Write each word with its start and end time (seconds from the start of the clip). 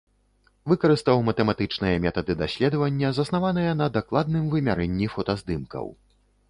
Выкарыстаў 0.71 1.21
матэматычныя 1.27 1.99
метады 2.05 2.37
даследавання, 2.41 3.07
заснаваныя 3.19 3.77
на 3.83 3.93
дакладным 4.01 4.53
вымярэнні 4.57 5.07
фотаздымкаў. 5.17 5.85